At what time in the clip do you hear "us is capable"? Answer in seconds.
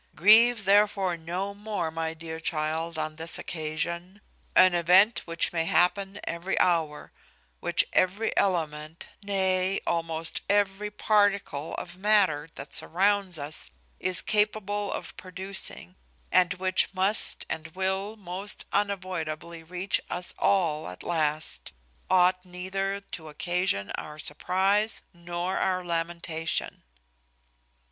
13.37-14.91